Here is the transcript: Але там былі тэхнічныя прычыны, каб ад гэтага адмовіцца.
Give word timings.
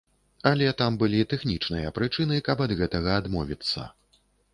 Але 0.51 0.69
там 0.79 0.95
былі 1.01 1.19
тэхнічныя 1.33 1.91
прычыны, 1.97 2.39
каб 2.47 2.65
ад 2.67 2.73
гэтага 2.79 3.13
адмовіцца. 3.25 3.87